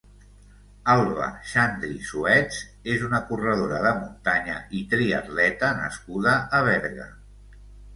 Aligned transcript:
Alba 0.93 1.27
Xandri 1.51 1.91
Suets 2.07 2.63
és 2.95 3.05
una 3.11 3.21
corredora 3.29 3.85
de 3.87 3.95
muntanya 4.01 4.59
i 4.83 4.85
triatleta 4.97 5.75
nascuda 5.87 6.39
a 6.61 6.69
Berga. 6.75 7.13